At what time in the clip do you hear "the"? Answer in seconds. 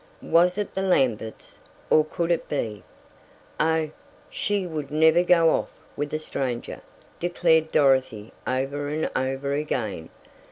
0.73-0.81